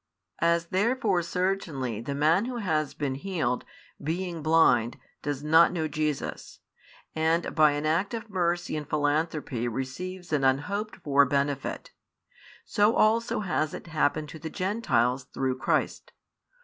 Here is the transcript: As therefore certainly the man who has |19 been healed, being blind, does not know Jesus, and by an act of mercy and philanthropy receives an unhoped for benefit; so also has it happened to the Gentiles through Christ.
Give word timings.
As 0.39 0.65
therefore 0.69 1.21
certainly 1.21 2.01
the 2.01 2.15
man 2.15 2.45
who 2.45 2.57
has 2.57 2.95
|19 2.95 2.97
been 2.97 3.13
healed, 3.13 3.65
being 4.03 4.41
blind, 4.41 4.97
does 5.21 5.43
not 5.43 5.71
know 5.71 5.87
Jesus, 5.87 6.59
and 7.15 7.53
by 7.53 7.73
an 7.73 7.85
act 7.85 8.15
of 8.15 8.27
mercy 8.27 8.75
and 8.75 8.89
philanthropy 8.89 9.67
receives 9.67 10.33
an 10.33 10.43
unhoped 10.43 10.95
for 11.03 11.23
benefit; 11.25 11.91
so 12.65 12.95
also 12.95 13.41
has 13.41 13.75
it 13.75 13.85
happened 13.85 14.29
to 14.29 14.39
the 14.39 14.49
Gentiles 14.49 15.25
through 15.25 15.59
Christ. 15.59 16.13